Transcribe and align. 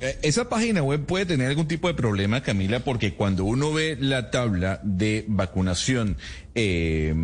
Eh, 0.00 0.16
Esa 0.22 0.48
página 0.48 0.82
web 0.82 1.04
puede 1.06 1.26
tener 1.26 1.48
algún 1.48 1.66
tipo 1.66 1.88
de 1.88 1.94
problema, 1.94 2.42
Camila, 2.42 2.80
porque 2.80 3.14
cuando 3.14 3.44
uno 3.44 3.72
ve 3.72 3.96
la 3.98 4.30
tabla 4.30 4.80
de 4.84 5.24
vacunación 5.26 6.16
eh, 6.60 7.14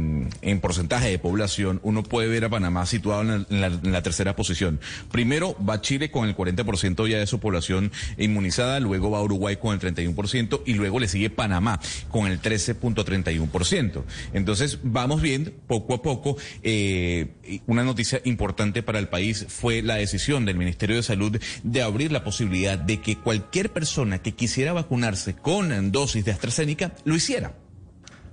en 0.42 0.60
porcentaje 0.60 1.08
de 1.08 1.18
población, 1.18 1.80
uno 1.82 2.02
puede 2.02 2.28
ver 2.28 2.44
a 2.44 2.48
Panamá 2.50 2.86
situado 2.86 3.22
en 3.22 3.60
la, 3.92 4.02
tercera 4.02 4.36
posición. 4.36 4.80
Primero 5.10 5.56
va 5.64 5.80
Chile 5.80 6.10
con 6.10 6.28
el 6.28 6.36
40% 6.36 7.08
ya 7.08 7.18
de 7.18 7.26
su 7.26 7.40
población 7.40 7.90
inmunizada, 8.16 8.78
luego 8.80 9.10
va 9.10 9.22
Uruguay 9.22 9.56
con 9.56 9.74
el 9.74 9.80
31% 9.80 10.62
y 10.66 10.74
luego 10.74 11.00
le 11.00 11.08
sigue 11.08 11.30
Panamá 11.30 11.80
con 12.10 12.26
el 12.26 12.40
13.31%. 12.40 14.02
Entonces 14.32 14.78
vamos 14.82 15.20
viendo 15.20 15.50
poco 15.66 15.94
a 15.94 16.02
poco. 16.02 16.36
eh, 16.62 17.28
una 17.66 17.84
noticia 17.84 18.20
importante 18.24 18.82
para 18.82 18.98
el 18.98 19.08
país 19.08 19.46
fue 19.48 19.82
la 19.82 19.96
decisión 19.96 20.44
del 20.44 20.56
Ministerio 20.56 20.96
de 20.96 21.02
Salud 21.02 21.40
de 21.62 21.82
abrir 21.82 22.12
la 22.12 22.24
posibilidad 22.24 22.63
de 22.72 23.00
que 23.00 23.16
cualquier 23.16 23.70
persona 23.72 24.18
que 24.18 24.32
quisiera 24.32 24.72
vacunarse 24.72 25.34
con 25.34 25.72
dosis 25.92 26.24
de 26.24 26.32
AstraZeneca 26.32 26.94
lo 27.04 27.14
hiciera 27.14 27.54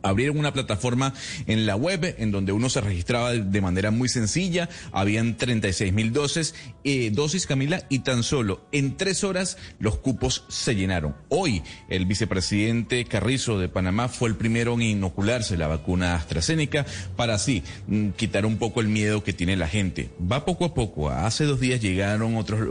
abrieron 0.03 0.38
una 0.38 0.53
plataforma 0.53 1.13
en 1.47 1.66
la 1.66 1.75
web 1.75 2.16
en 2.17 2.31
donde 2.31 2.52
uno 2.52 2.69
se 2.69 2.81
registraba 2.81 3.31
de- 3.33 3.61
manera 3.61 3.91
muy 3.91 4.09
sencilla. 4.09 4.69
Habían 4.91 5.38
36 5.38 5.94
mil 5.94 6.11
dosis, 6.13 6.55
eh, 6.83 7.11
dosis, 7.13 7.45
Camila, 7.45 7.83
y 7.89 7.99
tan 7.99 8.23
solo 8.23 8.66
en 8.72 8.97
tres 8.97 9.23
horas 9.23 9.57
los 9.79 9.97
cupos 9.99 10.45
se 10.49 10.75
llenaron. 10.75 11.16
Hoy 11.29 11.61
el 11.89 12.05
vicepresidente 12.07 13.05
Carrizo 13.05 13.59
de 13.59 13.69
Panamá 13.69 14.07
fue 14.07 14.29
el 14.29 14.35
primero 14.35 14.73
en 14.73 14.81
inocularse 14.81 15.57
la 15.57 15.67
vacuna 15.67 16.16
AstraZeneca 16.16 16.85
para 17.16 17.35
así 17.35 17.61
mm, 17.88 18.09
quitar 18.11 18.45
un 18.47 18.57
poco 18.57 18.81
el 18.81 18.88
miedo 18.88 19.23
que 19.23 19.33
tiene 19.33 19.55
la 19.55 19.67
gente. 19.67 20.09
Va 20.19 20.44
poco 20.44 20.66
a 20.66 20.73
poco. 20.73 21.09
Hace 21.11 21.44
dos 21.45 21.59
días 21.59 21.81
llegaron 21.81 22.35
otros, 22.35 22.61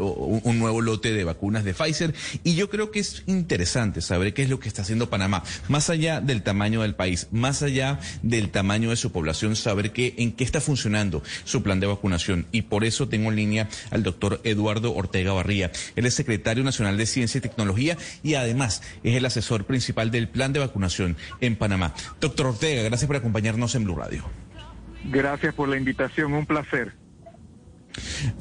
un 0.42 0.58
nuevo 0.58 0.80
lote 0.80 1.12
de 1.12 1.22
vacunas 1.24 1.62
de 1.64 1.72
Pfizer 1.74 2.14
y 2.42 2.54
yo 2.56 2.68
creo 2.68 2.90
que 2.90 2.98
es 3.00 3.22
interesante 3.26 4.00
saber 4.00 4.34
qué 4.34 4.42
es 4.42 4.50
lo 4.50 4.58
que 4.58 4.68
está 4.68 4.82
haciendo 4.82 5.08
Panamá, 5.08 5.42
más 5.68 5.88
allá 5.90 6.20
del 6.20 6.42
tamaño 6.42 6.82
del 6.82 6.94
país, 6.94 7.19
más 7.30 7.62
allá 7.62 7.98
del 8.22 8.50
tamaño 8.50 8.90
de 8.90 8.96
su 8.96 9.12
población, 9.12 9.56
saber 9.56 9.92
qué, 9.92 10.14
en 10.18 10.32
qué 10.32 10.44
está 10.44 10.60
funcionando 10.60 11.22
su 11.44 11.62
plan 11.62 11.80
de 11.80 11.86
vacunación. 11.86 12.46
Y 12.52 12.62
por 12.62 12.84
eso 12.84 13.08
tengo 13.08 13.30
en 13.30 13.36
línea 13.36 13.68
al 13.90 14.02
doctor 14.02 14.40
Eduardo 14.44 14.94
Ortega 14.94 15.32
Barría. 15.32 15.70
Él 15.96 16.06
es 16.06 16.14
secretario 16.14 16.64
nacional 16.64 16.96
de 16.96 17.06
Ciencia 17.06 17.38
y 17.38 17.42
Tecnología 17.42 17.96
y 18.22 18.34
además 18.34 18.82
es 19.02 19.16
el 19.16 19.24
asesor 19.24 19.64
principal 19.64 20.10
del 20.10 20.28
plan 20.28 20.52
de 20.52 20.60
vacunación 20.60 21.16
en 21.41 21.56
Panamá. 21.56 21.94
Doctor 22.20 22.46
Ortega, 22.46 22.82
gracias 22.82 23.06
por 23.06 23.16
acompañarnos 23.16 23.74
en 23.74 23.84
Blue 23.84 23.96
Radio. 23.96 24.24
Gracias 25.04 25.54
por 25.54 25.68
la 25.68 25.76
invitación, 25.76 26.32
un 26.32 26.46
placer. 26.46 26.92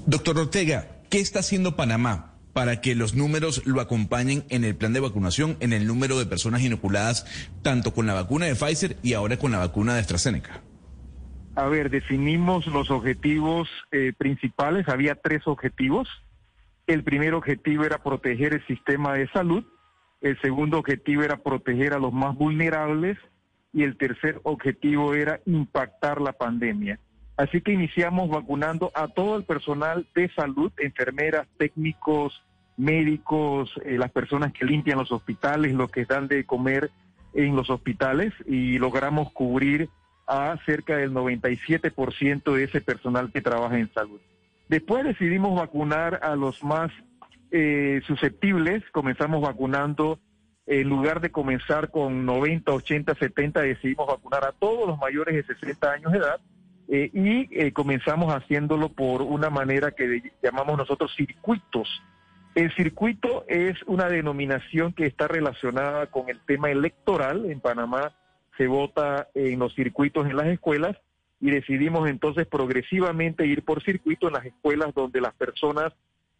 Doctor 0.05 0.38
Ortega, 0.38 1.02
¿qué 1.09 1.19
está 1.19 1.39
haciendo 1.39 1.75
Panamá 1.75 2.28
para 2.53 2.81
que 2.81 2.95
los 2.95 3.16
números 3.16 3.66
lo 3.66 3.81
acompañen 3.81 4.44
en 4.50 4.64
el 4.64 4.75
plan 4.75 4.94
de 4.94 5.00
vacunación, 5.00 5.58
en 5.59 5.73
el 5.73 5.88
número 5.88 6.17
de 6.17 6.25
personas 6.25 6.61
inoculadas, 6.61 7.25
tanto 7.61 7.94
con 7.94 8.08
la 8.08 8.14
vacuna 8.14 8.45
de 8.45 8.56
Pfizer 8.56 8.97
y 9.03 9.14
ahora 9.14 9.38
con 9.38 9.52
la 9.52 9.59
vacuna 9.59 9.94
de 9.94 10.01
AstraZeneca? 10.01 10.62
A 11.56 11.68
ver, 11.68 11.90
definimos 11.90 12.68
los 12.68 12.90
objetivos 12.90 13.68
eh, 13.91 14.13
principales. 14.18 14.88
Había 14.88 15.16
tres 15.16 15.41
objetivos. 15.46 16.07
El 16.88 17.03
primer 17.03 17.34
objetivo 17.34 17.84
era 17.84 18.01
proteger 18.01 18.53
el 18.53 18.66
sistema 18.66 19.13
de 19.13 19.28
salud. 19.29 19.63
El 20.22 20.40
segundo 20.41 20.79
objetivo 20.79 21.23
era 21.23 21.38
proteger 21.38 21.94
a 21.94 22.00
los 22.00 22.13
más 22.13 22.35
vulnerables. 22.35 23.18
Y 23.73 23.84
el 23.84 23.97
tercer 23.97 24.40
objetivo 24.44 25.13
era 25.13 25.41
impactar 25.46 26.22
la 26.22 26.34
pandemia. 26.34 27.00
Así 27.35 27.62
que 27.62 27.72
iniciamos 27.72 28.29
vacunando 28.29 28.91
a 28.96 29.07
todo 29.07 29.38
el 29.38 29.44
personal 29.44 30.07
de 30.16 30.29
salud, 30.34 30.72
enfermeras, 30.78 31.47
técnicos, 31.57 32.41
médicos, 32.79 33.72
eh, 33.84 33.97
las 33.97 34.12
personas 34.12 34.53
que 34.53 34.66
limpian 34.66 34.97
los 34.97 35.12
hospitales, 35.12 35.73
los 35.73 35.91
que 35.91 36.06
dan 36.06 36.28
de 36.28 36.45
comer 36.45 36.90
en 37.34 37.56
los 37.56 37.69
hospitales 37.69 38.34
y 38.47 38.79
logramos 38.79 39.31
cubrir 39.31 39.90
a 40.25 40.57
cerca 40.66 40.97
del 40.97 41.12
97% 41.12 42.53
de 42.53 42.63
ese 42.63 42.81
personal 42.81 43.31
que 43.31 43.41
trabaja 43.41 43.78
en 43.78 43.91
salud. 43.94 44.19
Después 44.69 45.03
decidimos 45.03 45.59
vacunar 45.59 46.19
a 46.23 46.35
los 46.35 46.63
más 46.63 46.91
eh, 47.51 48.01
susceptibles, 48.06 48.84
comenzamos 48.91 49.41
vacunando, 49.41 50.19
en 50.67 50.88
lugar 50.88 51.19
de 51.19 51.31
comenzar 51.31 51.90
con 51.90 52.25
90, 52.25 52.72
80, 52.72 53.16
70, 53.16 53.61
decidimos 53.61 54.07
vacunar 54.07 54.46
a 54.46 54.51
todos 54.51 54.88
los 54.88 55.00
mayores 55.00 55.35
de 55.35 55.56
60 55.56 55.91
años 55.91 56.11
de 56.11 56.19
edad 56.19 56.40
eh, 56.88 57.09
y 57.13 57.47
eh, 57.59 57.72
comenzamos 57.72 58.34
haciéndolo 58.34 58.90
por 58.90 59.23
una 59.23 59.50
manera 59.50 59.91
que 59.91 60.31
llamamos 60.41 60.78
nosotros 60.78 61.11
circuitos. 61.16 61.88
El 62.55 62.73
circuito 62.75 63.45
es 63.47 63.77
una 63.85 64.09
denominación 64.09 64.93
que 64.93 65.05
está 65.05 65.27
relacionada 65.27 66.07
con 66.07 66.29
el 66.29 66.39
tema 66.45 66.69
electoral. 66.71 67.45
En 67.49 67.59
Panamá 67.61 68.11
se 68.57 68.67
vota 68.67 69.27
en 69.33 69.59
los 69.59 69.73
circuitos 69.75 70.25
en 70.27 70.35
las 70.35 70.47
escuelas 70.47 70.97
y 71.39 71.51
decidimos 71.51 72.09
entonces 72.09 72.47
progresivamente 72.47 73.45
ir 73.45 73.63
por 73.63 73.81
circuito 73.83 74.27
en 74.27 74.33
las 74.33 74.45
escuelas 74.45 74.93
donde 74.93 75.21
las 75.21 75.33
personas 75.35 75.93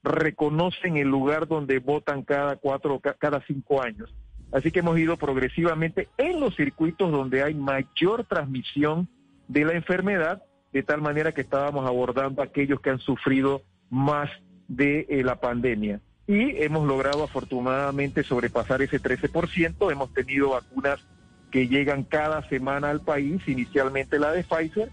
reconocen 0.04 0.98
el 0.98 1.08
lugar 1.08 1.48
donde 1.48 1.80
votan 1.80 2.24
cada 2.24 2.56
cuatro 2.58 2.96
o 2.96 3.00
ca- 3.00 3.14
cada 3.14 3.42
cinco 3.46 3.82
años. 3.82 4.14
Así 4.52 4.72
que 4.72 4.80
hemos 4.80 4.98
ido 4.98 5.16
progresivamente 5.16 6.10
en 6.18 6.40
los 6.40 6.56
circuitos 6.56 7.12
donde 7.12 7.44
hay 7.44 7.54
mayor 7.54 8.26
transmisión 8.26 9.08
de 9.48 9.64
la 9.66 9.74
enfermedad, 9.74 10.44
de 10.74 10.84
tal 10.84 11.02
manera 11.02 11.34
que 11.34 11.42
estábamos 11.42 11.86
abordando 11.88 12.42
a 12.42 12.46
aquellos 12.46 12.82
que 12.82 12.90
han 12.90 13.00
sufrido 13.00 13.62
más 13.90 14.30
de 14.70 15.06
eh, 15.10 15.24
la 15.24 15.42
pandemia. 15.42 16.00
Y 16.28 16.64
hemos 16.64 16.88
logrado 16.88 17.24
afortunadamente 17.24 18.24
sobrepasar 18.24 18.82
ese 18.82 19.02
13%. 19.02 19.92
Hemos 19.92 20.14
tenido 20.14 20.52
vacunas 20.52 21.00
que 21.52 21.68
llegan 21.68 22.04
cada 22.04 22.48
semana 22.48 22.92
al 22.92 23.02
país, 23.02 23.42
inicialmente 23.48 24.20
la 24.20 24.32
de 24.32 24.44
Pfizer, 24.44 24.90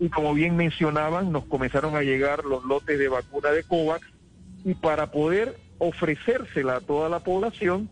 y 0.00 0.08
como 0.08 0.34
bien 0.34 0.56
mencionaban, 0.56 1.30
nos 1.30 1.44
comenzaron 1.44 1.94
a 1.94 2.02
llegar 2.02 2.44
los 2.44 2.64
lotes 2.64 2.98
de 2.98 3.08
vacuna 3.08 3.50
de 3.50 3.62
COVAX, 3.62 4.06
y 4.64 4.74
para 4.74 5.12
poder 5.12 5.56
ofrecérsela 5.78 6.76
a 6.76 6.80
toda 6.80 7.08
la 7.08 7.20
población, 7.20 7.88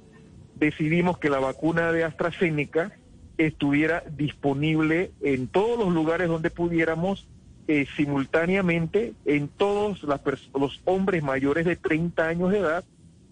decidimos 0.56 1.18
que 1.18 1.30
la 1.30 1.38
vacuna 1.38 1.92
de 1.92 2.04
AstraZeneca 2.04 2.92
estuviera 3.38 4.02
disponible 4.10 5.12
en 5.22 5.46
todos 5.46 5.78
los 5.78 5.94
lugares 5.94 6.28
donde 6.28 6.50
pudiéramos 6.50 7.28
eh, 7.68 7.86
simultáneamente 7.96 9.12
en 9.26 9.48
todos 9.48 10.02
los 10.02 10.80
hombres 10.86 11.22
mayores 11.22 11.66
de 11.66 11.76
30 11.76 12.26
años 12.26 12.50
de 12.50 12.58
edad 12.60 12.84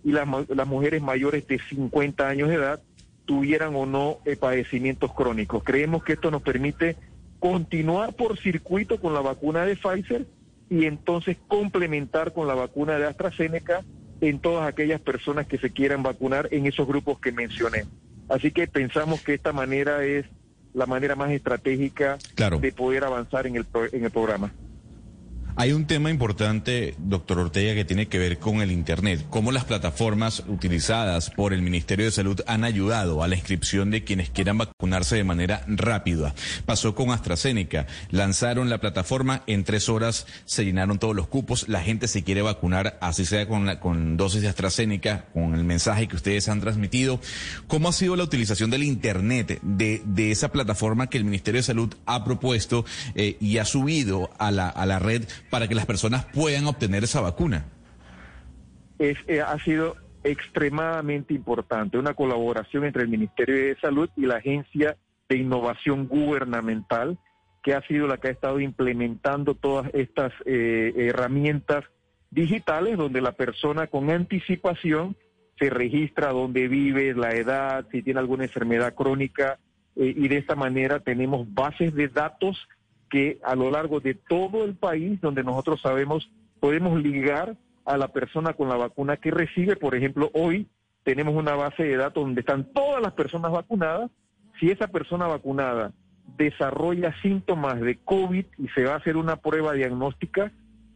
y 0.04 0.12
las 0.12 0.66
mujeres 0.68 1.02
mayores 1.02 1.48
de 1.48 1.58
50 1.58 2.28
años 2.28 2.48
de 2.50 2.56
edad 2.56 2.80
tuvieran 3.24 3.74
o 3.74 3.86
no 3.86 4.18
eh, 4.24 4.36
padecimientos 4.36 5.12
crónicos. 5.14 5.64
Creemos 5.64 6.04
que 6.04 6.12
esto 6.12 6.30
nos 6.30 6.42
permite 6.42 6.96
continuar 7.40 8.14
por 8.14 8.38
circuito 8.38 9.00
con 9.00 9.14
la 9.14 9.20
vacuna 9.20 9.64
de 9.64 9.74
Pfizer 9.74 10.26
y 10.68 10.84
entonces 10.84 11.38
complementar 11.48 12.32
con 12.32 12.46
la 12.46 12.54
vacuna 12.54 12.98
de 12.98 13.06
AstraZeneca 13.06 13.84
en 14.20 14.38
todas 14.38 14.68
aquellas 14.68 15.00
personas 15.00 15.46
que 15.46 15.58
se 15.58 15.70
quieran 15.70 16.02
vacunar 16.02 16.48
en 16.50 16.66
esos 16.66 16.86
grupos 16.86 17.18
que 17.20 17.32
mencioné. 17.32 17.84
Así 18.28 18.50
que 18.50 18.66
pensamos 18.66 19.22
que 19.22 19.34
esta 19.34 19.52
manera 19.52 20.04
es 20.04 20.26
la 20.76 20.86
manera 20.86 21.16
más 21.16 21.30
estratégica 21.30 22.18
Claro. 22.34 22.58
de 22.58 22.70
poder 22.70 23.02
avanzar 23.04 23.46
en 23.46 23.56
el, 23.56 23.66
en 23.92 24.04
el 24.04 24.10
programa. 24.10 24.52
Hay 25.58 25.72
un 25.72 25.86
tema 25.86 26.10
importante, 26.10 26.94
doctor 26.98 27.38
Ortega, 27.38 27.74
que 27.74 27.86
tiene 27.86 28.08
que 28.08 28.18
ver 28.18 28.38
con 28.38 28.60
el 28.60 28.70
Internet. 28.70 29.24
Cómo 29.30 29.52
las 29.52 29.64
plataformas 29.64 30.42
utilizadas 30.48 31.30
por 31.30 31.54
el 31.54 31.62
Ministerio 31.62 32.04
de 32.04 32.10
Salud 32.10 32.42
han 32.46 32.62
ayudado 32.62 33.22
a 33.22 33.28
la 33.28 33.36
inscripción 33.36 33.90
de 33.90 34.04
quienes 34.04 34.28
quieran 34.28 34.58
vacunarse 34.58 35.16
de 35.16 35.24
manera 35.24 35.64
rápida. 35.66 36.34
Pasó 36.66 36.94
con 36.94 37.10
AstraZeneca. 37.10 37.86
Lanzaron 38.10 38.68
la 38.68 38.80
plataforma, 38.80 39.44
en 39.46 39.64
tres 39.64 39.88
horas 39.88 40.26
se 40.44 40.62
llenaron 40.66 40.98
todos 40.98 41.16
los 41.16 41.26
cupos. 41.26 41.70
La 41.70 41.80
gente 41.80 42.06
se 42.06 42.22
quiere 42.22 42.42
vacunar, 42.42 42.98
así 43.00 43.24
sea 43.24 43.48
con, 43.48 43.64
la, 43.64 43.80
con 43.80 44.18
dosis 44.18 44.42
de 44.42 44.48
AstraZeneca, 44.48 45.24
con 45.32 45.54
el 45.54 45.64
mensaje 45.64 46.06
que 46.06 46.16
ustedes 46.16 46.50
han 46.50 46.60
transmitido. 46.60 47.18
¿Cómo 47.66 47.88
ha 47.88 47.94
sido 47.94 48.14
la 48.14 48.24
utilización 48.24 48.68
del 48.68 48.82
Internet, 48.82 49.58
de, 49.62 50.02
de 50.04 50.32
esa 50.32 50.52
plataforma 50.52 51.06
que 51.06 51.16
el 51.16 51.24
Ministerio 51.24 51.60
de 51.60 51.66
Salud 51.66 51.94
ha 52.04 52.24
propuesto 52.24 52.84
eh, 53.14 53.38
y 53.40 53.56
ha 53.56 53.64
subido 53.64 54.28
a 54.38 54.50
la, 54.50 54.68
a 54.68 54.84
la 54.84 54.98
red 54.98 55.24
para 55.50 55.68
que 55.68 55.74
las 55.74 55.86
personas 55.86 56.24
puedan 56.26 56.66
obtener 56.66 57.04
esa 57.04 57.20
vacuna? 57.20 57.66
es, 58.98 59.18
eh, 59.26 59.40
ha 59.40 59.58
sido 59.60 59.96
extremadamente 60.24 61.34
importante, 61.34 61.98
una 61.98 62.14
colaboración 62.14 62.84
entre 62.84 63.02
el 63.02 63.08
Ministerio 63.08 63.54
de 63.54 63.76
Salud 63.80 64.08
y 64.16 64.26
la 64.26 64.36
Agencia 64.36 64.96
de 65.28 65.36
Innovación 65.36 66.08
Gubernamental, 66.08 67.18
que 67.62 67.74
ha 67.74 67.82
sido 67.82 68.06
la 68.06 68.18
que 68.18 68.28
ha 68.28 68.32
estado 68.32 68.60
implementando 68.60 69.54
todas 69.54 69.92
estas 69.92 70.32
eh, 70.44 70.92
herramientas 70.96 71.84
digitales 72.30 72.96
donde 72.96 73.20
la 73.20 73.32
persona 73.32 73.86
con 73.86 74.10
anticipación 74.10 75.16
se 75.58 75.70
registra 75.70 76.32
dónde 76.32 76.68
vive, 76.68 77.14
la 77.14 77.30
edad, 77.34 77.86
si 77.90 78.02
tiene 78.02 78.20
alguna 78.20 78.44
enfermedad 78.44 78.94
crónica, 78.94 79.58
eh, 79.96 80.12
y 80.16 80.28
de 80.28 80.38
esta 80.38 80.54
manera 80.54 81.00
tenemos 81.00 81.52
bases 81.54 81.94
de 81.94 82.08
datos 82.08 82.68
que 83.10 83.38
a 83.44 83.54
lo 83.54 83.70
largo 83.70 84.00
de 84.00 84.14
todo 84.14 84.64
el 84.64 84.74
país, 84.74 85.20
donde 85.20 85.44
nosotros 85.44 85.80
sabemos, 85.80 86.30
podemos 86.60 87.00
ligar 87.00 87.56
a 87.84 87.96
la 87.96 88.08
persona 88.08 88.54
con 88.54 88.68
la 88.68 88.76
vacuna 88.76 89.16
que 89.16 89.30
recibe. 89.30 89.76
Por 89.76 89.94
ejemplo, 89.94 90.30
hoy 90.34 90.66
tenemos 91.04 91.34
una 91.34 91.54
base 91.54 91.84
de 91.84 91.96
datos 91.96 92.24
donde 92.24 92.40
están 92.40 92.64
todas 92.72 93.00
las 93.00 93.12
personas 93.12 93.52
vacunadas. 93.52 94.10
Si 94.58 94.70
esa 94.70 94.88
persona 94.88 95.26
vacunada 95.26 95.92
desarrolla 96.36 97.14
síntomas 97.22 97.80
de 97.80 97.96
COVID 97.98 98.44
y 98.58 98.68
se 98.68 98.84
va 98.84 98.94
a 98.94 98.96
hacer 98.96 99.16
una 99.16 99.36
prueba 99.36 99.72
diagnóstica, 99.74 100.50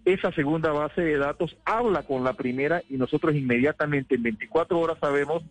esa 0.05 0.33
segunda 0.33 0.73
base 0.73 1.03
de 1.03 1.19
datos 1.19 1.57
habla 1.65 2.03
con 2.03 2.25
la 2.25 2.33
primera 2.33 2.83
y 2.89 2.97
nosotros 2.97 3.35
inmediatamente 3.35 4.17
en 4.17 4.23
24 4.25 4.79
horas 4.79 4.99
sabemos 5.01 5.43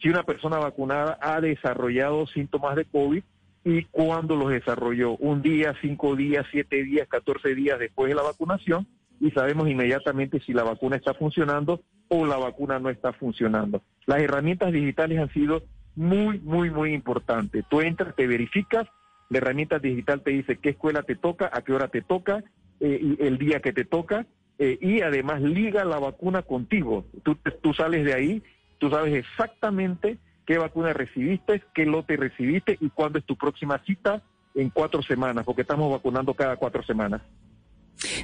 si 0.00 0.08
una 0.08 0.22
persona 0.22 0.58
vacunada 0.58 1.18
ha 1.20 1.40
desarrollado 1.40 2.26
síntomas 2.26 2.76
de 2.76 2.84
COVID 2.86 3.22
y 3.64 3.84
cuándo 3.84 4.36
los 4.36 4.50
desarrolló. 4.50 5.16
Un 5.16 5.42
día, 5.42 5.74
cinco 5.80 6.16
días, 6.16 6.46
siete 6.50 6.82
días, 6.82 7.08
catorce 7.08 7.54
días 7.54 7.78
después 7.78 8.08
de 8.08 8.14
la 8.14 8.22
vacunación 8.22 8.86
y 9.20 9.30
sabemos 9.30 9.68
inmediatamente 9.68 10.40
si 10.40 10.52
la 10.52 10.62
vacuna 10.62 10.96
está 10.96 11.14
funcionando 11.14 11.82
o 12.08 12.26
la 12.26 12.36
vacuna 12.36 12.78
no 12.78 12.90
está 12.90 13.12
funcionando. 13.12 13.82
Las 14.06 14.20
herramientas 14.20 14.72
digitales 14.72 15.18
han 15.18 15.32
sido 15.32 15.62
muy, 15.96 16.38
muy, 16.38 16.70
muy 16.70 16.94
importantes. 16.94 17.64
Tú 17.68 17.80
entras, 17.80 18.14
te 18.14 18.26
verificas, 18.26 18.86
la 19.28 19.38
herramienta 19.38 19.78
digital 19.78 20.22
te 20.22 20.30
dice 20.30 20.56
qué 20.56 20.70
escuela 20.70 21.02
te 21.02 21.16
toca, 21.16 21.50
a 21.52 21.62
qué 21.62 21.72
hora 21.72 21.88
te 21.88 22.02
toca, 22.02 22.44
eh, 22.80 23.16
el 23.18 23.36
día 23.38 23.60
que 23.60 23.72
te 23.72 23.84
toca, 23.84 24.26
eh, 24.58 24.78
y 24.80 25.02
además 25.02 25.42
liga 25.42 25.84
la 25.84 25.98
vacuna 25.98 26.42
contigo. 26.42 27.04
Tú, 27.22 27.36
tú 27.60 27.74
sales 27.74 28.04
de 28.04 28.14
ahí, 28.14 28.42
tú 28.78 28.90
sabes 28.90 29.14
exactamente 29.14 30.18
qué 30.48 30.56
vacuna 30.56 30.94
recibiste, 30.94 31.62
qué 31.74 31.84
lote 31.84 32.16
recibiste 32.16 32.78
y 32.80 32.88
cuándo 32.88 33.18
es 33.18 33.26
tu 33.26 33.36
próxima 33.36 33.78
cita 33.84 34.22
en 34.54 34.70
cuatro 34.70 35.02
semanas, 35.02 35.44
porque 35.44 35.60
estamos 35.60 35.92
vacunando 35.92 36.32
cada 36.32 36.56
cuatro 36.56 36.82
semanas. 36.82 37.20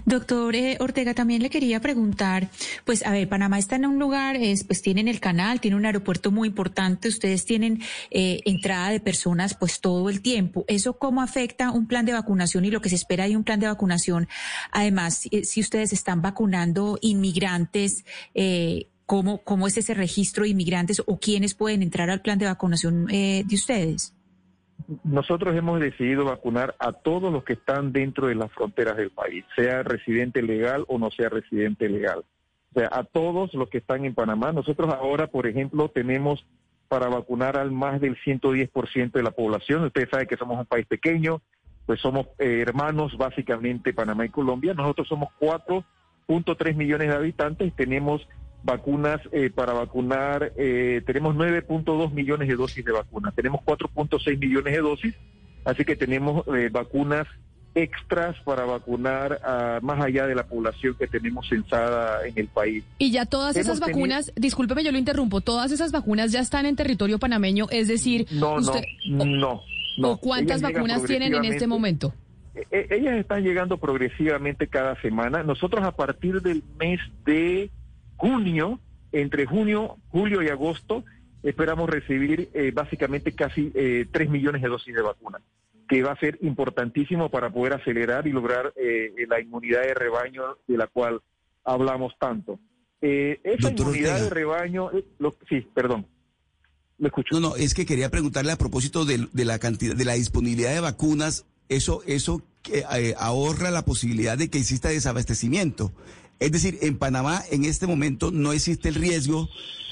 Doctor 0.06 0.54
eh, 0.54 0.78
Ortega, 0.80 1.12
también 1.12 1.42
le 1.42 1.50
quería 1.50 1.80
preguntar, 1.80 2.48
pues 2.86 3.04
a 3.04 3.10
ver, 3.10 3.28
Panamá 3.28 3.58
está 3.58 3.76
en 3.76 3.84
un 3.84 3.98
lugar, 3.98 4.36
pues 4.66 4.80
tienen 4.80 5.06
el 5.06 5.20
canal, 5.20 5.60
tiene 5.60 5.76
un 5.76 5.84
aeropuerto 5.84 6.30
muy 6.30 6.48
importante, 6.48 7.08
ustedes 7.08 7.44
tienen 7.44 7.82
eh, 8.10 8.40
entrada 8.46 8.88
de 8.88 9.00
personas 9.00 9.54
pues 9.54 9.82
todo 9.82 10.08
el 10.08 10.22
tiempo. 10.22 10.64
¿Eso 10.66 10.98
cómo 10.98 11.20
afecta 11.20 11.72
un 11.72 11.86
plan 11.86 12.06
de 12.06 12.14
vacunación 12.14 12.64
y 12.64 12.70
lo 12.70 12.80
que 12.80 12.88
se 12.88 12.94
espera 12.94 13.28
de 13.28 13.36
un 13.36 13.44
plan 13.44 13.60
de 13.60 13.66
vacunación? 13.66 14.28
Además, 14.72 15.18
si, 15.18 15.28
eh, 15.30 15.60
ustedes 15.60 15.92
están 15.92 16.22
vacunando 16.22 16.98
inmigrantes, 17.02 18.06
¿cómo, 19.06 19.42
¿cómo 19.42 19.66
es 19.66 19.76
ese 19.76 19.94
registro 19.94 20.44
de 20.44 20.50
inmigrantes 20.50 21.02
o 21.06 21.18
quiénes 21.18 21.54
pueden 21.54 21.82
entrar 21.82 22.10
al 22.10 22.20
plan 22.20 22.38
de 22.38 22.46
vacunación 22.46 23.06
de 23.06 23.46
ustedes? 23.52 24.14
nosotros 25.02 25.56
hemos 25.56 25.80
decidido 25.80 26.24
vacunar 26.24 26.74
a 26.78 26.92
todos 26.92 27.32
los 27.32 27.44
que 27.44 27.54
están 27.54 27.92
dentro 27.92 28.26
de 28.26 28.34
las 28.34 28.52
fronteras 28.52 28.96
del 28.96 29.10
país, 29.10 29.44
sea 29.56 29.82
residente 29.82 30.42
legal 30.42 30.84
o 30.88 30.98
no 30.98 31.10
sea 31.10 31.28
residente 31.28 31.88
legal. 31.88 32.24
O 32.74 32.80
sea, 32.80 32.88
a 32.92 33.04
todos 33.04 33.54
los 33.54 33.68
que 33.68 33.78
están 33.78 34.04
en 34.04 34.14
Panamá. 34.14 34.52
Nosotros 34.52 34.92
ahora, 34.92 35.28
por 35.28 35.46
ejemplo, 35.46 35.88
tenemos 35.88 36.44
para 36.88 37.08
vacunar 37.08 37.56
al 37.56 37.70
más 37.70 38.00
del 38.00 38.16
110% 38.16 39.12
de 39.12 39.22
la 39.22 39.30
población. 39.30 39.84
Ustedes 39.84 40.10
saben 40.10 40.26
que 40.26 40.36
somos 40.36 40.58
un 40.58 40.66
país 40.66 40.86
pequeño, 40.86 41.40
pues 41.86 42.00
somos 42.00 42.26
eh, 42.38 42.60
hermanos 42.60 43.16
básicamente 43.16 43.94
Panamá 43.94 44.26
y 44.26 44.30
Colombia. 44.30 44.74
Nosotros 44.74 45.08
somos 45.08 45.30
4.3 45.40 46.74
millones 46.74 47.08
de 47.08 47.14
habitantes, 47.14 47.74
tenemos 47.74 48.26
vacunas 48.64 49.20
eh, 49.30 49.50
para 49.54 49.72
vacunar, 49.74 50.52
eh, 50.56 51.02
tenemos 51.06 51.36
9.2 51.36 52.12
millones 52.12 52.48
de 52.48 52.56
dosis 52.56 52.84
de 52.84 52.92
vacunas, 52.92 53.34
tenemos 53.34 53.60
4.6 53.62 54.38
millones 54.38 54.72
de 54.72 54.80
dosis, 54.80 55.14
así 55.64 55.84
que 55.84 55.96
tenemos 55.96 56.46
eh, 56.48 56.70
vacunas 56.72 57.26
extras 57.74 58.36
para 58.44 58.64
vacunar 58.64 59.40
a, 59.44 59.80
más 59.82 60.00
allá 60.00 60.26
de 60.26 60.34
la 60.34 60.46
población 60.46 60.94
que 60.98 61.06
tenemos 61.06 61.48
censada 61.48 62.26
en 62.26 62.32
el 62.36 62.46
país. 62.48 62.84
Y 62.98 63.10
ya 63.10 63.26
todas 63.26 63.56
esas 63.56 63.80
vacunas, 63.80 64.32
discúlpeme, 64.36 64.82
yo 64.82 64.92
lo 64.92 64.98
interrumpo, 64.98 65.40
todas 65.40 65.70
esas 65.72 65.92
vacunas 65.92 66.32
ya 66.32 66.40
están 66.40 66.66
en 66.66 66.76
territorio 66.76 67.18
panameño, 67.18 67.66
es 67.70 67.88
decir, 67.88 68.26
no, 68.30 68.60
no, 68.60 69.60
no, 69.98 70.16
¿Cuántas 70.18 70.62
vacunas 70.62 71.04
tienen 71.04 71.34
en 71.34 71.44
este 71.44 71.66
momento? 71.66 72.14
E, 72.54 72.64
e, 72.70 72.96
ellas 72.96 73.16
están 73.16 73.42
llegando 73.42 73.76
progresivamente 73.78 74.68
cada 74.68 75.00
semana. 75.02 75.42
Nosotros 75.42 75.84
a 75.84 75.90
partir 75.90 76.40
del 76.40 76.62
mes 76.78 77.00
de 77.24 77.70
junio, 78.16 78.80
entre 79.12 79.46
junio, 79.46 79.96
julio 80.08 80.42
y 80.42 80.48
agosto, 80.48 81.04
esperamos 81.42 81.88
recibir 81.88 82.50
eh, 82.54 82.72
básicamente 82.74 83.32
casi 83.32 83.70
eh, 83.74 84.06
3 84.10 84.30
millones 84.30 84.62
de 84.62 84.68
dosis 84.68 84.94
de 84.94 85.02
vacuna, 85.02 85.40
que 85.88 86.02
va 86.02 86.12
a 86.12 86.18
ser 86.18 86.38
importantísimo 86.42 87.28
para 87.28 87.50
poder 87.50 87.74
acelerar 87.74 88.26
y 88.26 88.32
lograr 88.32 88.72
eh, 88.76 89.12
la 89.28 89.40
inmunidad 89.40 89.82
de 89.82 89.94
rebaño 89.94 90.42
de 90.66 90.76
la 90.76 90.86
cual 90.86 91.20
hablamos 91.64 92.14
tanto. 92.18 92.58
Eh, 93.00 93.40
esa 93.44 93.70
inmunidad 93.70 94.20
de 94.22 94.30
rebaño, 94.30 94.90
sí, 95.48 95.60
perdón. 95.74 96.06
¿Me 96.96 97.08
escucho? 97.08 97.34
No, 97.38 97.50
no, 97.50 97.56
es 97.56 97.74
que 97.74 97.84
quería 97.84 98.08
preguntarle 98.08 98.52
a 98.52 98.56
propósito 98.56 99.04
de, 99.04 99.28
de 99.30 99.44
la 99.44 99.58
cantidad, 99.58 99.94
de 99.94 100.04
la 100.04 100.14
disponibilidad 100.14 100.72
de 100.72 100.80
vacunas, 100.80 101.44
eso, 101.68 102.02
eso 102.06 102.42
ahorra 103.18 103.70
la 103.70 103.84
posibilidad 103.84 104.38
de 104.38 104.48
que 104.48 104.58
exista 104.58 104.88
desabastecimiento. 104.88 105.92
Es 106.40 106.52
decir, 106.52 106.78
en 106.82 106.98
Panamá 106.98 107.40
en 107.50 107.64
este 107.64 107.86
momento 107.86 108.30
no 108.30 108.52
existe 108.52 108.88
el 108.88 108.96
riesgo 108.96 109.48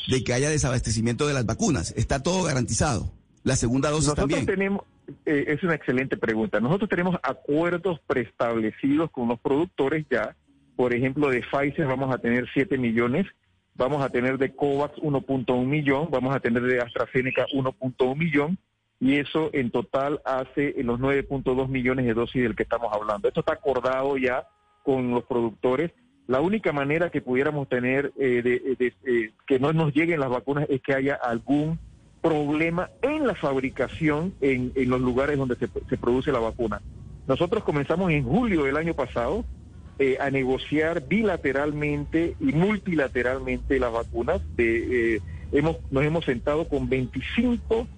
de 0.08 0.24
que 0.24 0.32
haya 0.32 0.50
desabastecimiento 0.50 1.26
de 1.26 1.34
las 1.34 1.46
vacunas. 1.46 1.92
Está 1.96 2.22
todo 2.22 2.42
garantizado. 2.42 3.12
La 3.44 3.56
segunda 3.56 3.90
dosis 3.90 4.08
Nosotros 4.08 4.28
también. 4.28 4.46
Tenemos, 4.46 4.84
eh, 5.26 5.44
es 5.48 5.62
una 5.62 5.74
excelente 5.74 6.16
pregunta. 6.16 6.60
Nosotros 6.60 6.88
tenemos 6.88 7.16
acuerdos 7.22 8.00
preestablecidos 8.06 9.10
con 9.10 9.28
los 9.28 9.40
productores 9.40 10.06
ya. 10.10 10.36
Por 10.76 10.94
ejemplo, 10.94 11.28
de 11.28 11.42
Pfizer 11.42 11.86
vamos 11.86 12.14
a 12.14 12.18
tener 12.18 12.46
7 12.54 12.78
millones, 12.78 13.26
vamos 13.74 14.02
a 14.02 14.08
tener 14.08 14.38
de 14.38 14.54
COVAX 14.54 14.96
1.1 14.96 15.66
millón, 15.66 16.08
vamos 16.10 16.34
a 16.34 16.40
tener 16.40 16.62
de 16.62 16.80
AstraZeneca 16.80 17.46
1.1 17.52 18.16
millón, 18.16 18.58
y 18.98 19.16
eso 19.16 19.50
en 19.52 19.70
total 19.70 20.20
hace 20.24 20.74
los 20.82 20.98
9.2 20.98 21.68
millones 21.68 22.06
de 22.06 22.14
dosis 22.14 22.42
del 22.42 22.56
que 22.56 22.62
estamos 22.62 22.92
hablando. 22.92 23.28
Esto 23.28 23.40
está 23.40 23.54
acordado 23.54 24.16
ya 24.16 24.48
con 24.82 25.10
los 25.10 25.24
productores 25.24 25.92
la 26.28 26.40
única 26.40 26.72
manera 26.72 27.10
que 27.10 27.20
pudiéramos 27.20 27.68
tener 27.68 28.12
eh, 28.18 28.42
de, 28.42 28.94
eh, 29.04 29.32
que 29.46 29.58
no 29.58 29.72
nos 29.72 29.92
lleguen 29.92 30.20
las 30.20 30.30
vacunas 30.30 30.66
es 30.68 30.80
que 30.80 30.94
haya 30.94 31.14
algún 31.14 31.78
problema 32.20 32.90
en 33.02 33.26
la 33.26 33.34
fabricación 33.34 34.32
en, 34.40 34.72
los 34.88 35.00
lugares 35.00 35.36
donde 35.36 35.56
se, 35.56 35.68
produce 35.96 36.30
la 36.30 36.38
vacuna. 36.38 36.80
Nosotros 37.26 37.64
comenzamos 37.64 38.12
en 38.12 38.22
julio 38.22 38.64
del 38.64 38.76
año 38.76 38.94
pasado 38.94 39.44
eh, 39.98 40.18
a 40.20 40.30
negociar 40.30 41.08
bilateralmente 41.08 42.36
y 42.38 42.52
multilateralmente 42.52 43.80
las 43.80 43.92
vacunas. 43.92 44.40
hemos, 44.56 45.78
nos 45.90 46.04
hemos 46.04 46.24
sentado 46.24 46.68
con 46.68 46.88
25 46.88 47.88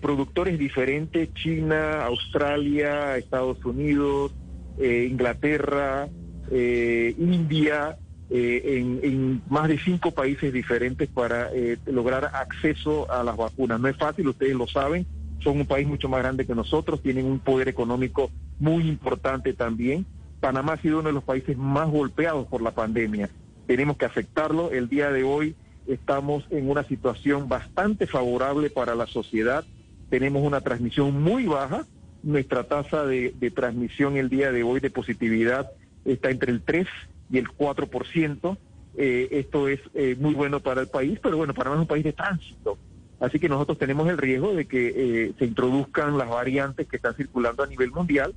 productores 0.00 0.58
diferentes, 0.58 1.32
China, 1.34 2.04
Australia, 2.04 3.16
Estados 3.18 3.62
Unidos, 3.64 4.34
Inglaterra, 4.78 6.08
eh, 6.50 7.14
India, 7.18 7.96
eh, 8.30 9.00
en, 9.02 9.42
más 9.48 9.68
de 9.68 9.78
cinco 9.78 10.10
países 10.10 10.52
diferentes 10.52 11.08
para 11.08 11.52
eh, 11.52 11.78
lograr 11.86 12.30
acceso 12.34 13.10
a 13.10 13.22
las 13.22 13.36
vacunas. 13.36 13.80
No 13.80 13.88
es 13.88 13.96
fácil, 13.96 14.28
ustedes 14.28 14.56
lo 14.56 14.66
saben, 14.66 15.06
son 15.40 15.60
un 15.60 15.66
país 15.66 15.86
mucho 15.86 16.08
más 16.08 16.20
grande 16.20 16.46
que 16.46 16.54
nosotros, 16.54 17.02
tienen 17.02 17.26
un 17.26 17.38
poder 17.38 17.68
económico 17.68 18.30
muy 18.58 18.88
importante 18.88 19.52
también. 19.52 20.06
Panamá 20.40 20.74
ha 20.74 20.80
sido 20.80 21.00
uno 21.00 21.08
de 21.08 21.14
los 21.14 21.24
países 21.24 21.56
más 21.56 21.90
golpeados 21.90 22.46
por 22.46 22.62
la 22.62 22.72
pandemia. 22.72 23.30
Tenemos 23.66 23.96
que 23.96 24.04
aceptarlo. 24.04 24.70
El 24.72 24.88
día 24.88 25.10
de 25.10 25.22
hoy 25.22 25.54
estamos 25.86 26.44
en 26.50 26.68
una 26.68 26.84
situación 26.84 27.48
bastante 27.48 28.06
favorable 28.06 28.68
para 28.68 28.94
la 28.94 29.06
sociedad. 29.06 29.64
Tenemos 30.10 30.42
una 30.42 30.60
transmisión 30.60 31.22
muy 31.22 31.46
baja. 31.46 31.86
Nuestra 32.22 32.64
tasa 32.64 33.04
de, 33.04 33.34
de 33.38 33.50
transmisión 33.50 34.16
el 34.16 34.28
día 34.28 34.50
de 34.50 34.62
hoy 34.62 34.80
de 34.80 34.90
positividad 34.90 35.70
está 36.04 36.30
entre 36.30 36.52
el 36.52 36.62
3 36.62 36.86
y 37.30 37.38
el 37.38 37.48
4%. 37.48 38.58
Eh, 38.96 39.28
esto 39.32 39.68
es 39.68 39.80
eh, 39.94 40.16
muy 40.18 40.34
bueno 40.34 40.60
para 40.60 40.80
el 40.80 40.88
país, 40.88 41.18
pero 41.22 41.36
bueno, 41.36 41.54
Panamá 41.54 41.76
es 41.76 41.82
un 41.82 41.86
país 41.86 42.04
de 42.04 42.12
tránsito. 42.12 42.78
Así 43.20 43.38
que 43.38 43.48
nosotros 43.48 43.78
tenemos 43.78 44.08
el 44.08 44.18
riesgo 44.18 44.54
de 44.54 44.66
que 44.66 44.92
eh, 44.94 45.32
se 45.38 45.44
introduzcan 45.44 46.18
las 46.18 46.28
variantes 46.28 46.86
que 46.86 46.96
están 46.96 47.14
circulando 47.14 47.62
a 47.62 47.66
nivel 47.66 47.90
mundial. 47.90 48.34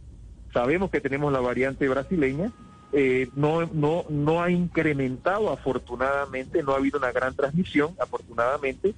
Sabemos 0.53 0.89
que 0.89 1.01
tenemos 1.01 1.31
la 1.31 1.39
variante 1.39 1.87
brasileña 1.87 2.51
eh, 2.93 3.29
no, 3.35 3.65
no, 3.65 4.05
no 4.09 4.41
ha 4.41 4.49
incrementado 4.49 5.51
afortunadamente, 5.51 6.63
no 6.63 6.71
ha 6.71 6.77
habido 6.77 6.97
una 6.97 7.11
gran 7.11 7.35
transmisión 7.35 7.95
afortunadamente, 7.99 8.93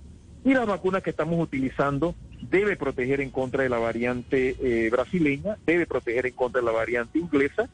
y 0.46 0.54
la 0.54 0.66
vacuna 0.66 1.02
que 1.02 1.10
estamos 1.10 1.42
utilizando 1.42 2.16
debe 2.50 2.78
proteger 2.78 3.20
en 3.20 3.32
contra 3.32 3.64
de 3.64 3.70
la 3.70 3.80
variante 3.80 4.56
eh, 4.62 4.90
brasileña, 4.90 5.58
debe 5.66 5.88
proteger 5.88 6.28
en 6.28 6.34
contra 6.34 6.62
de 6.62 6.66
la 6.66 6.72
variante 6.72 7.20
inglesa, 7.20 7.68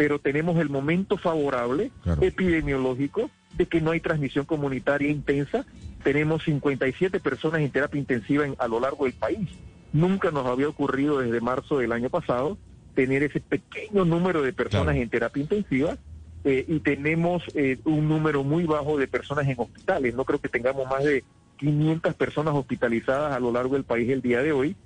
pero 0.00 0.18
tenemos 0.18 0.58
el 0.58 0.70
momento 0.70 1.18
favorable 1.18 1.90
epidemiológico 2.22 3.30
de 3.58 3.66
que 3.66 3.82
no 3.82 3.90
hay 3.90 4.00
transmisión 4.00 4.46
comunitaria 4.46 5.10
intensa. 5.10 5.66
Tenemos 6.02 6.42
57 6.44 7.20
personas 7.20 7.60
en 7.60 7.70
terapia 7.70 7.98
intensiva 7.98 8.46
a 8.56 8.66
lo 8.66 8.80
largo 8.80 9.04
del 9.04 9.12
país. 9.12 9.50
Nunca 9.92 10.30
nos 10.30 10.46
había 10.46 10.70
ocurrido 10.70 11.18
desde 11.18 11.42
marzo 11.42 11.76
del 11.76 11.92
año 11.92 12.08
pasado 12.08 12.56
tener 12.94 13.22
ese 13.24 13.40
pequeño 13.40 14.06
número 14.06 14.40
de 14.40 14.54
personas 14.54 14.96
en 14.96 15.10
terapia 15.10 15.42
intensiva 15.42 15.98
eh, 16.44 16.64
y 16.66 16.80
tenemos 16.80 17.42
eh, 17.54 17.78
un 17.84 18.08
número 18.08 18.42
muy 18.42 18.64
bajo 18.64 18.96
de 18.96 19.06
personas 19.06 19.46
en 19.48 19.56
hospitales. 19.58 20.14
No 20.14 20.24
creo 20.24 20.40
que 20.40 20.48
tengamos 20.48 20.88
más 20.88 21.04
de 21.04 21.24
500 21.58 22.14
personas 22.14 22.54
hospitalizadas 22.54 23.36
a 23.36 23.38
lo 23.38 23.52
largo 23.52 23.74
del 23.74 23.84
país 23.84 24.08
el 24.08 24.22
día 24.22 24.42
de 24.42 24.52
hoy. 24.52 24.76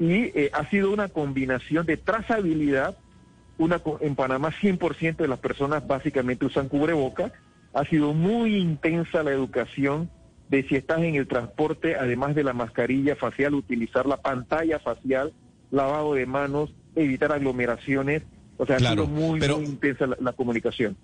Y 0.00 0.36
eh, 0.36 0.50
ha 0.52 0.68
sido 0.68 0.90
una 0.90 1.06
combinación 1.06 1.86
de 1.86 1.96
trazabilidad. 1.96 2.98
Una, 3.58 3.80
en 4.00 4.14
Panamá 4.16 4.50
100% 4.50 5.16
de 5.16 5.28
las 5.28 5.38
personas 5.38 5.86
básicamente 5.86 6.44
usan 6.46 6.68
cubreboca. 6.68 7.32
Ha 7.72 7.84
sido 7.84 8.12
muy 8.12 8.56
intensa 8.56 9.22
la 9.22 9.30
educación 9.30 10.10
de 10.48 10.62
si 10.64 10.76
estás 10.76 10.98
en 10.98 11.14
el 11.14 11.26
transporte, 11.26 11.96
además 11.96 12.34
de 12.34 12.44
la 12.44 12.52
mascarilla 12.52 13.16
facial, 13.16 13.54
utilizar 13.54 14.06
la 14.06 14.18
pantalla 14.18 14.78
facial, 14.78 15.32
lavado 15.70 16.14
de 16.14 16.26
manos, 16.26 16.74
evitar 16.94 17.32
aglomeraciones. 17.32 18.22
O 18.56 18.66
sea, 18.66 18.76
ha 18.76 18.78
sido 18.78 19.06
muy, 19.06 19.40
muy 19.40 19.64
intensa 19.64 20.06
la 20.06 20.32
comunicación. 20.32 20.96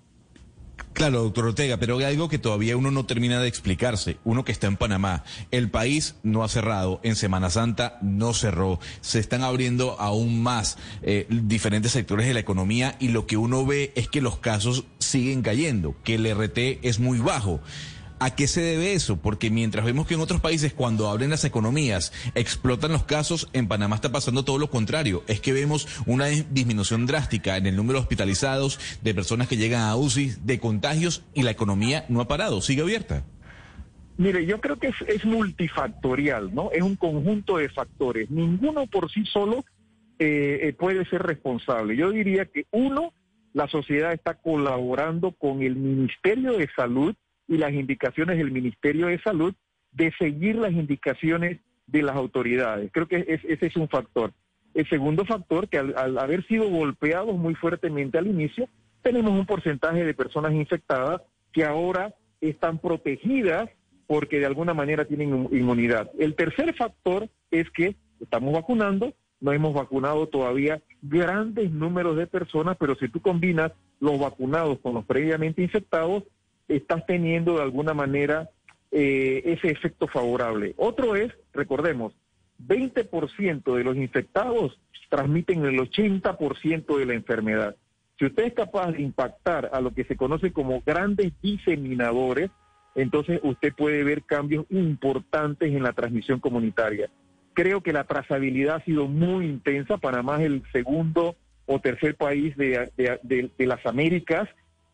Claro, 1.01 1.23
doctor 1.23 1.45
Ortega, 1.45 1.77
pero 1.77 1.97
hay 1.97 2.03
algo 2.03 2.29
que 2.29 2.37
todavía 2.37 2.77
uno 2.77 2.91
no 2.91 3.07
termina 3.07 3.39
de 3.39 3.47
explicarse. 3.47 4.19
Uno 4.23 4.45
que 4.45 4.51
está 4.51 4.67
en 4.67 4.77
Panamá, 4.77 5.23
el 5.49 5.71
país 5.71 6.13
no 6.21 6.43
ha 6.43 6.47
cerrado, 6.47 6.99
en 7.01 7.15
Semana 7.15 7.49
Santa 7.49 7.97
no 8.03 8.35
cerró, 8.35 8.79
se 9.01 9.17
están 9.17 9.41
abriendo 9.41 9.99
aún 9.99 10.43
más 10.43 10.77
eh, 11.01 11.25
diferentes 11.27 11.93
sectores 11.93 12.27
de 12.27 12.35
la 12.35 12.39
economía 12.41 12.97
y 12.99 13.07
lo 13.07 13.25
que 13.25 13.35
uno 13.35 13.65
ve 13.65 13.91
es 13.95 14.09
que 14.09 14.21
los 14.21 14.37
casos 14.37 14.85
siguen 14.99 15.41
cayendo, 15.41 15.95
que 16.03 16.13
el 16.13 16.31
RT 16.35 16.85
es 16.85 16.99
muy 16.99 17.17
bajo. 17.17 17.61
¿A 18.21 18.35
qué 18.35 18.47
se 18.47 18.61
debe 18.61 18.93
eso? 18.93 19.19
Porque 19.19 19.49
mientras 19.49 19.83
vemos 19.83 20.05
que 20.05 20.13
en 20.13 20.19
otros 20.19 20.41
países 20.41 20.75
cuando 20.75 21.09
abren 21.09 21.31
las 21.31 21.43
economías 21.43 22.13
explotan 22.35 22.91
los 22.91 23.03
casos, 23.03 23.49
en 23.51 23.67
Panamá 23.67 23.95
está 23.95 24.11
pasando 24.11 24.45
todo 24.45 24.59
lo 24.59 24.69
contrario. 24.69 25.23
Es 25.25 25.39
que 25.39 25.53
vemos 25.53 25.87
una 26.05 26.27
disminución 26.27 27.07
drástica 27.07 27.57
en 27.57 27.65
el 27.65 27.75
número 27.75 27.97
de 27.97 28.03
hospitalizados, 28.03 28.79
de 29.01 29.15
personas 29.15 29.47
que 29.47 29.57
llegan 29.57 29.81
a 29.81 29.95
UCI, 29.95 30.33
de 30.43 30.59
contagios 30.59 31.23
y 31.33 31.41
la 31.41 31.49
economía 31.49 32.05
no 32.09 32.21
ha 32.21 32.27
parado, 32.27 32.61
sigue 32.61 32.83
abierta. 32.83 33.23
Mire, 34.17 34.45
yo 34.45 34.61
creo 34.61 34.75
que 34.75 34.93
es, 35.07 35.25
multifactorial, 35.25 36.53
¿no? 36.53 36.69
Es 36.71 36.83
un 36.83 36.97
conjunto 36.97 37.57
de 37.57 37.69
factores. 37.69 38.29
Ninguno 38.29 38.85
por 38.85 39.09
sí 39.09 39.25
solo 39.25 39.65
eh, 40.19 40.59
eh, 40.61 40.73
puede 40.77 41.05
ser 41.05 41.23
responsable. 41.23 41.97
Yo 41.97 42.11
diría 42.11 42.45
que 42.45 42.67
uno, 42.69 43.13
la 43.53 43.67
sociedad 43.67 44.13
está 44.13 44.35
colaborando 44.35 45.31
con 45.31 45.63
el 45.63 45.75
Ministerio 45.75 46.55
de 46.59 46.69
Salud 46.75 47.15
y 47.51 47.57
las 47.57 47.73
indicaciones 47.73 48.37
del 48.37 48.49
Ministerio 48.49 49.07
de 49.07 49.19
Salud 49.19 49.53
de 49.91 50.13
seguir 50.17 50.55
las 50.55 50.71
indicaciones 50.71 51.59
de 51.85 52.01
las 52.01 52.15
autoridades. 52.15 52.89
Creo 52.93 53.09
que 53.09 53.25
ese 53.27 53.65
es 53.65 53.75
un 53.75 53.89
factor. 53.89 54.31
El 54.73 54.87
segundo 54.87 55.25
factor, 55.25 55.67
que 55.67 55.77
al, 55.77 56.17
haber 56.17 56.47
sido 56.47 56.69
golpeados 56.69 57.37
muy 57.37 57.53
fuertemente 57.55 58.17
al 58.17 58.27
inicio, 58.27 58.69
tenemos 59.01 59.33
un 59.33 59.45
porcentaje 59.45 60.05
de 60.05 60.13
personas 60.13 60.53
infectadas 60.53 61.23
que 61.51 61.65
ahora 61.65 62.15
están 62.39 62.79
protegidas 62.79 63.69
porque 64.07 64.39
de 64.39 64.45
alguna 64.45 64.73
manera 64.73 65.03
tienen 65.03 65.49
inmunidad. 65.51 66.09
El 66.17 66.35
tercer 66.35 66.73
factor 66.73 67.27
es 67.51 67.69
que 67.71 67.97
estamos 68.21 68.53
vacunando, 68.53 69.13
no 69.41 69.51
hemos 69.51 69.73
vacunado 69.73 70.29
todavía 70.29 70.81
grandes 71.01 71.69
números 71.69 72.15
de 72.15 72.27
personas, 72.27 72.77
pero 72.79 72.95
si 72.95 73.09
tú 73.09 73.19
combinas 73.19 73.73
los 73.99 74.17
vacunados 74.17 74.79
con 74.79 74.93
los 74.93 75.03
previamente 75.03 75.61
infectados, 75.61 76.23
estás 76.67 77.05
teniendo 77.05 77.55
de 77.55 77.63
alguna 77.63 77.93
manera 77.93 78.49
eh, 78.91 79.41
ese 79.45 79.69
efecto 79.69 80.07
favorable. 80.07 80.73
Otro 80.77 81.15
es, 81.15 81.31
recordemos, 81.53 82.13
20% 82.67 83.75
de 83.75 83.83
los 83.83 83.95
infectados 83.95 84.79
transmiten 85.09 85.65
el 85.65 85.77
80% 85.77 86.97
de 86.97 87.05
la 87.05 87.13
enfermedad. 87.13 87.75
Si 88.17 88.25
usted 88.25 88.43
es 88.43 88.53
capaz 88.53 88.91
de 88.91 89.01
impactar 89.01 89.69
a 89.73 89.81
lo 89.81 89.93
que 89.93 90.05
se 90.05 90.15
conoce 90.15 90.53
como 90.53 90.81
grandes 90.85 91.33
diseminadores, 91.41 92.49
entonces 92.95 93.39
usted 93.43 93.73
puede 93.73 94.03
ver 94.03 94.23
cambios 94.23 94.65
importantes 94.69 95.73
en 95.73 95.83
la 95.83 95.93
transmisión 95.93 96.39
comunitaria. 96.39 97.09
Creo 97.53 97.81
que 97.81 97.93
la 97.93 98.05
trazabilidad 98.05 98.77
ha 98.77 98.85
sido 98.85 99.07
muy 99.07 99.45
intensa. 99.45 99.97
Panamá 99.97 100.37
es 100.39 100.45
el 100.45 100.63
segundo 100.71 101.35
o 101.65 101.79
tercer 101.79 102.15
país 102.15 102.55
de, 102.55 102.89
de 102.95 103.65
las 103.65 103.85
Américas 103.85 104.47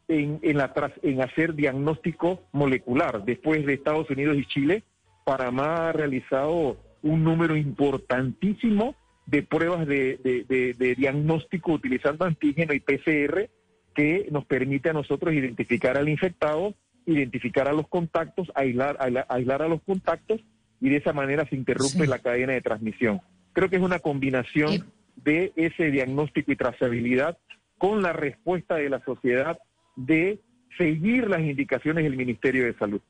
en, 0.08 0.40
en, 0.42 0.58
la, 0.58 0.74
en 1.02 1.22
hacer 1.22 1.54
diagnóstico 1.54 2.42
molecular. 2.52 3.24
Después 3.26 3.66
de 3.66 3.74
Estados 3.74 4.10
Unidos 4.10 4.38
y 4.38 4.46
Chile, 4.46 4.84
Panamá 5.26 5.90
ha 5.90 5.92
realizado 5.92 6.78
un 7.02 7.24
número 7.24 7.56
importantísimo 7.56 8.96
de 9.26 9.44
pruebas 9.44 9.86
de, 9.86 10.18
de, 10.48 10.96
diagnóstico 10.96 11.74
utilizando 11.74 12.26
antígeno 12.26 12.74
y 12.74 12.80
PCR 12.80 13.50
que 13.94 14.28
nos 14.32 14.46
permite 14.46 14.90
a 14.90 14.94
nosotros 14.94 15.34
identificar 15.34 15.98
al 15.98 16.08
infectado, 16.08 16.76
identificar 17.06 17.68
a 17.68 17.74
los 17.74 17.88
contactos, 17.88 18.52
aislar, 18.56 18.98
aislar 19.28 19.62
a 19.62 19.68
los 19.68 19.82
contactos 19.82 20.42
y 20.80 20.90
de 20.90 20.98
esa 20.98 21.14
manera 21.14 21.46
se 21.50 21.56
interrumpe 21.56 22.08
la 22.08 22.20
cadena 22.20 22.54
de 22.54 22.62
transmisión. 22.62 23.22
Creo 23.52 23.70
que 23.70 23.78
es 23.78 23.82
una 23.82 24.00
combinación 24.00 24.86
de 25.16 25.52
ese 25.56 25.92
diagnóstico 25.92 26.52
y 26.52 26.56
trazabilidad 26.56 27.38
con 27.78 28.02
la 28.02 28.14
respuesta 28.14 28.76
de 28.76 28.90
la 28.90 29.04
sociedad 29.04 29.58
de 29.98 30.39
seguir 30.77 31.27
las 31.27 31.42
indicaciones 31.42 32.06
del 32.06 32.16
Ministerio 32.16 32.66
de 32.66 32.74
Salud. 32.75 33.01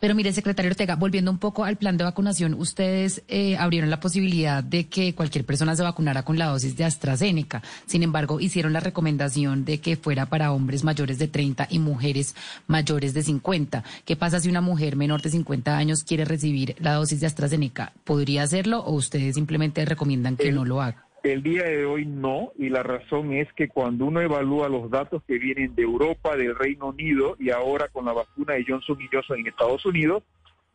Pero 0.00 0.14
mire, 0.14 0.32
secretario 0.32 0.70
Ortega, 0.70 0.94
volviendo 0.94 1.30
un 1.30 1.38
poco 1.38 1.64
al 1.64 1.76
plan 1.76 1.96
de 1.96 2.04
vacunación, 2.04 2.54
ustedes 2.54 3.24
eh, 3.26 3.56
abrieron 3.56 3.90
la 3.90 3.98
posibilidad 3.98 4.62
de 4.62 4.86
que 4.86 5.12
cualquier 5.12 5.44
persona 5.44 5.74
se 5.74 5.82
vacunara 5.82 6.22
con 6.22 6.38
la 6.38 6.46
dosis 6.46 6.76
de 6.76 6.84
AstraZeneca. 6.84 7.62
Sin 7.86 8.04
embargo, 8.04 8.38
hicieron 8.38 8.72
la 8.72 8.78
recomendación 8.78 9.64
de 9.64 9.80
que 9.80 9.96
fuera 9.96 10.26
para 10.26 10.52
hombres 10.52 10.84
mayores 10.84 11.18
de 11.18 11.26
30 11.26 11.66
y 11.70 11.80
mujeres 11.80 12.36
mayores 12.68 13.12
de 13.12 13.24
50. 13.24 13.82
¿Qué 14.04 14.14
pasa 14.14 14.38
si 14.38 14.48
una 14.48 14.60
mujer 14.60 14.94
menor 14.94 15.20
de 15.20 15.30
50 15.30 15.76
años 15.76 16.04
quiere 16.04 16.24
recibir 16.24 16.76
la 16.78 16.94
dosis 16.94 17.18
de 17.18 17.26
AstraZeneca? 17.26 17.92
¿Podría 18.04 18.44
hacerlo 18.44 18.80
o 18.80 18.92
ustedes 18.92 19.34
simplemente 19.34 19.84
recomiendan 19.84 20.36
que 20.36 20.52
no 20.52 20.64
lo 20.64 20.80
haga? 20.80 21.07
El 21.22 21.42
día 21.42 21.64
de 21.64 21.84
hoy 21.84 22.06
no, 22.06 22.52
y 22.56 22.68
la 22.68 22.84
razón 22.84 23.32
es 23.32 23.52
que 23.54 23.68
cuando 23.68 24.04
uno 24.04 24.20
evalúa 24.20 24.68
los 24.68 24.88
datos 24.88 25.22
que 25.26 25.38
vienen 25.38 25.74
de 25.74 25.82
Europa, 25.82 26.36
del 26.36 26.54
Reino 26.54 26.86
Unido 26.86 27.36
y 27.40 27.50
ahora 27.50 27.88
con 27.88 28.04
la 28.04 28.12
vacuna 28.12 28.54
de 28.54 28.64
Johnson 28.66 28.98
Johnson 29.12 29.40
en 29.40 29.48
Estados 29.48 29.84
Unidos, 29.84 30.22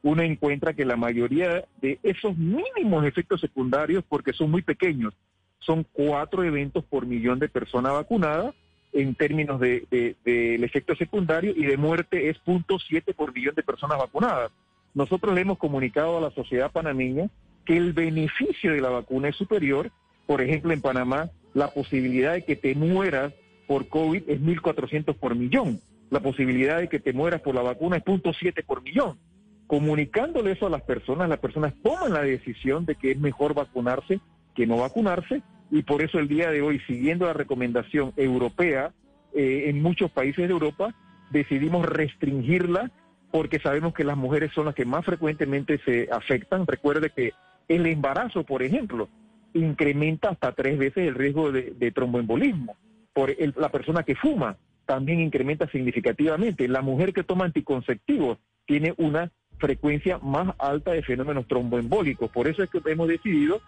uno 0.01 0.21
encuentra 0.21 0.73
que 0.73 0.85
la 0.85 0.97
mayoría 0.97 1.63
de 1.81 1.97
esos 2.03 2.37
mínimos 2.37 3.05
efectos 3.05 3.39
secundarios, 3.39 4.03
porque 4.07 4.33
son 4.33 4.51
muy 4.51 4.61
pequeños, 4.61 5.13
son 5.59 5.85
cuatro 5.93 6.43
eventos 6.43 6.83
por 6.83 7.05
millón 7.05 7.39
de 7.39 7.47
personas 7.47 7.93
vacunadas 7.93 8.53
en 8.91 9.15
términos 9.15 9.61
del 9.61 9.87
de, 9.89 10.15
de, 10.25 10.55
efecto 10.55 10.93
secundario 10.95 11.53
y 11.55 11.65
de 11.65 11.77
muerte 11.77 12.29
es 12.29 12.37
punto 12.39 12.77
siete 12.79 13.13
por 13.13 13.33
millón 13.33 13.55
de 13.55 13.63
personas 13.63 13.97
vacunadas. 13.97 14.51
Nosotros 14.93 15.33
le 15.33 15.41
hemos 15.41 15.57
comunicado 15.57 16.17
a 16.17 16.21
la 16.21 16.31
sociedad 16.31 16.71
panameña 16.71 17.29
que 17.65 17.77
el 17.77 17.93
beneficio 17.93 18.73
de 18.73 18.81
la 18.81 18.89
vacuna 18.89 19.29
es 19.29 19.37
superior 19.37 19.89
por 20.25 20.41
ejemplo, 20.41 20.71
en 20.73 20.81
Panamá, 20.81 21.29
la 21.53 21.69
posibilidad 21.69 22.33
de 22.33 22.43
que 22.43 22.55
te 22.55 22.75
mueras 22.75 23.33
por 23.67 23.87
COVID 23.87 24.23
es 24.27 24.41
1.400 24.41 25.15
por 25.15 25.35
millón. 25.35 25.79
La 26.09 26.19
posibilidad 26.19 26.79
de 26.79 26.89
que 26.89 26.99
te 26.99 27.13
mueras 27.13 27.41
por 27.41 27.55
la 27.55 27.61
vacuna 27.61 27.97
es 27.97 28.03
0.7 28.03 28.63
por 28.65 28.81
millón. 28.83 29.17
Comunicándole 29.67 30.51
eso 30.51 30.67
a 30.67 30.69
las 30.69 30.83
personas, 30.83 31.29
las 31.29 31.39
personas 31.39 31.73
toman 31.81 32.13
la 32.13 32.21
decisión 32.21 32.85
de 32.85 32.95
que 32.95 33.11
es 33.11 33.19
mejor 33.19 33.53
vacunarse 33.53 34.19
que 34.53 34.67
no 34.67 34.77
vacunarse 34.77 35.41
y 35.71 35.81
por 35.81 36.01
eso 36.01 36.19
el 36.19 36.27
día 36.27 36.51
de 36.51 36.61
hoy, 36.61 36.79
siguiendo 36.85 37.25
la 37.25 37.33
recomendación 37.33 38.13
europea, 38.17 38.93
eh, 39.33 39.63
en 39.67 39.81
muchos 39.81 40.11
países 40.11 40.47
de 40.47 40.53
Europa, 40.53 40.93
decidimos 41.31 41.85
restringirla 41.85 42.91
porque 43.31 43.59
sabemos 43.59 43.95
que 43.95 44.03
las 44.03 44.15
mujeres 44.15 44.51
son 44.53 44.65
las 44.65 44.75
que 44.75 44.85
más 44.85 45.03
frecuentemente 45.03 45.79
se 45.83 46.07
afectan. 46.11 46.67
Recuerde 46.67 47.09
que 47.09 47.33
el 47.67 47.87
embarazo, 47.87 48.43
por 48.43 48.61
ejemplo, 48.61 49.09
incrementa 49.53 50.29
hasta 50.29 50.51
tres 50.53 50.77
veces 50.77 51.07
el 51.07 51.15
riesgo 51.15 51.51
de, 51.51 51.91
tromboembolismo. 51.91 52.75
Por 53.13 53.35
la 53.57 53.69
persona 53.69 54.03
que 54.03 54.15
fuma 54.15 54.57
también 54.85 55.19
incrementa 55.19 55.67
significativamente. 55.69 56.67
La 56.67 56.81
mujer 56.81 57.13
que 57.13 57.23
toma 57.23 57.45
anticonceptivos 57.45 58.37
tiene 58.65 58.93
una 58.97 59.31
frecuencia 59.57 60.17
más 60.17 60.55
alta 60.57 60.91
de 60.91 61.03
fenómenos 61.03 61.47
tromboembólicos. 61.47 62.29
Por 62.31 62.47
eso 62.47 62.63
es 62.63 62.69
que 62.69 62.81
hemos 62.85 63.07
decidido 63.07 63.61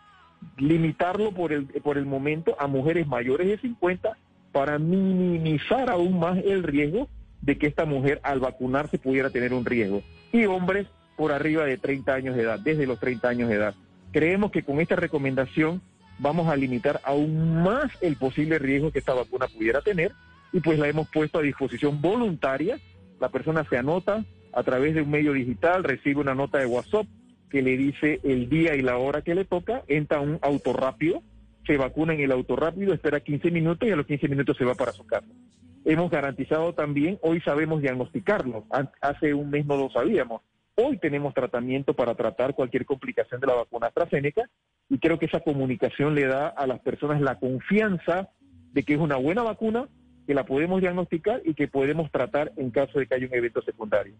limitarlo 0.57 1.31
por 1.31 1.53
el, 1.53 1.65
por 1.65 1.97
el 1.97 2.05
momento 2.05 2.55
a 2.59 2.67
mujeres 2.67 3.07
mayores 3.07 3.47
de 3.47 3.57
50, 3.57 4.17
para 4.51 4.79
minimizar 4.79 5.89
aún 5.89 6.19
más 6.19 6.37
el 6.37 6.63
riesgo 6.63 7.09
de 7.41 7.57
que 7.57 7.67
esta 7.67 7.85
mujer 7.85 8.19
al 8.23 8.39
vacunarse 8.39 8.97
pudiera 8.97 9.29
tener 9.29 9.53
un 9.53 9.65
riesgo. 9.65 10.01
Y 10.31 10.45
hombres 10.45 10.87
por 11.15 11.31
arriba 11.31 11.65
de 11.65 11.77
30 11.77 12.13
años 12.13 12.35
de 12.35 12.43
edad, 12.43 12.59
desde 12.59 12.87
los 12.87 12.99
30 12.99 13.27
años 13.27 13.49
de 13.49 13.55
edad. 13.55 13.75
Creemos 14.15 14.49
que 14.49 14.63
con 14.63 14.79
esta 14.79 14.95
recomendación 14.95 15.81
vamos 16.19 16.47
a 16.47 16.55
limitar 16.55 17.01
aún 17.03 17.61
más 17.63 17.91
el 18.01 18.15
posible 18.15 18.59
riesgo 18.59 18.89
que 18.89 18.99
esta 18.99 19.13
vacuna 19.13 19.47
pudiera 19.47 19.81
tener 19.81 20.13
y 20.53 20.61
pues 20.61 20.79
la 20.79 20.87
hemos 20.87 21.09
puesto 21.09 21.39
a 21.39 21.41
disposición 21.41 21.99
voluntaria. 22.01 22.79
La 23.19 23.27
persona 23.27 23.65
se 23.69 23.77
anota 23.77 24.23
a 24.53 24.63
través 24.63 24.95
de 24.95 25.01
un 25.01 25.11
medio 25.11 25.33
digital, 25.33 25.83
recibe 25.83 26.21
una 26.21 26.33
nota 26.33 26.59
de 26.59 26.65
WhatsApp 26.65 27.05
que 27.49 27.61
le 27.61 27.75
dice 27.75 28.21
el 28.23 28.47
día 28.47 28.77
y 28.77 28.81
la 28.81 28.95
hora 28.95 29.21
que 29.21 29.35
le 29.35 29.43
toca, 29.43 29.83
entra 29.89 30.21
un 30.21 30.39
auto 30.41 30.71
rápido, 30.71 31.21
se 31.67 31.75
vacuna 31.75 32.13
en 32.13 32.21
el 32.21 32.31
auto 32.31 32.55
rápido, 32.55 32.93
espera 32.93 33.19
15 33.19 33.51
minutos 33.51 33.89
y 33.89 33.91
a 33.91 33.97
los 33.97 34.05
15 34.05 34.29
minutos 34.29 34.55
se 34.55 34.63
va 34.63 34.75
para 34.75 34.93
su 34.93 35.05
casa. 35.05 35.27
Hemos 35.83 36.09
garantizado 36.09 36.71
también, 36.71 37.19
hoy 37.21 37.41
sabemos 37.41 37.81
diagnosticarlo, 37.81 38.63
hace 39.01 39.33
un 39.33 39.49
mes 39.49 39.65
no 39.65 39.75
lo 39.75 39.89
sabíamos. 39.89 40.41
Hoy 40.77 40.97
tenemos 40.97 41.33
tratamiento 41.33 41.93
para 41.93 42.15
tratar 42.15 42.53
cualquier 42.53 42.85
complicación 42.85 43.39
de 43.39 43.47
la 43.47 43.53
vacuna 43.53 43.87
AstraZeneca 43.87 44.49
y 44.89 44.99
creo 44.99 45.17
que 45.17 45.25
esa 45.25 45.39
comunicación 45.39 46.15
le 46.15 46.25
da 46.27 46.49
a 46.49 46.67
las 46.67 46.81
personas 46.81 47.21
la 47.21 47.39
confianza 47.39 48.29
de 48.73 48.83
que 48.83 48.95
es 48.95 48.99
una 48.99 49.15
buena 49.15 49.41
vacuna, 49.41 49.87
que 50.27 50.33
la 50.33 50.45
podemos 50.45 50.81
diagnosticar 50.81 51.41
y 51.45 51.53
que 51.53 51.69
podemos 51.69 52.11
tratar 52.11 52.51
en 52.57 52.71
caso 52.71 52.99
de 52.99 53.07
que 53.07 53.15
haya 53.15 53.25
un 53.25 53.33
evento 53.33 53.61
secundario. 53.61 54.15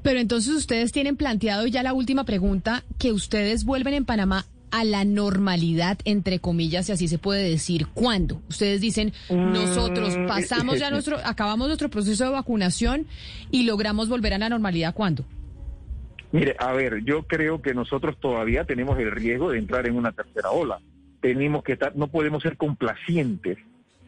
Pero 0.00 0.20
entonces 0.20 0.54
ustedes 0.54 0.92
tienen 0.92 1.16
planteado 1.16 1.66
ya 1.66 1.82
la 1.82 1.92
última 1.92 2.22
pregunta, 2.22 2.84
que 3.00 3.10
ustedes 3.10 3.64
vuelven 3.64 3.94
en 3.94 4.04
Panamá 4.04 4.46
a 4.70 4.84
la 4.84 5.04
normalidad, 5.04 5.98
entre 6.04 6.38
comillas, 6.38 6.86
si 6.86 6.92
así 6.92 7.08
se 7.08 7.18
puede 7.18 7.50
decir, 7.50 7.88
¿cuándo? 7.88 8.40
Ustedes 8.48 8.80
dicen, 8.80 9.12
mm, 9.28 9.52
nosotros 9.52 10.16
pasamos 10.28 10.78
ya 10.78 10.90
nuestro, 10.92 11.18
acabamos 11.24 11.66
nuestro 11.66 11.88
proceso 11.88 12.22
de 12.26 12.30
vacunación 12.30 13.08
y 13.50 13.64
logramos 13.64 14.08
volver 14.08 14.34
a 14.34 14.38
la 14.38 14.48
normalidad, 14.48 14.94
¿cuándo? 14.94 15.24
Mire, 16.32 16.56
a 16.58 16.72
ver, 16.72 17.02
yo 17.04 17.24
creo 17.24 17.60
que 17.60 17.74
nosotros 17.74 18.18
todavía 18.18 18.64
tenemos 18.64 18.98
el 18.98 19.10
riesgo 19.10 19.50
de 19.50 19.58
entrar 19.58 19.86
en 19.86 19.96
una 19.96 20.12
tercera 20.12 20.50
ola. 20.50 20.80
Tenemos 21.20 21.62
que 21.64 21.72
estar, 21.72 21.96
no 21.96 22.08
podemos 22.08 22.42
ser 22.42 22.56
complacientes, 22.56 23.58